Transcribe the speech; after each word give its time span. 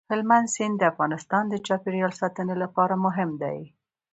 هلمند 0.11 0.47
سیند 0.55 0.75
د 0.79 0.83
افغانستان 0.91 1.43
د 1.49 1.55
چاپیریال 1.67 2.13
ساتنې 2.21 2.55
لپاره 2.63 2.93
مهم 3.05 3.29
دی. 3.43 3.59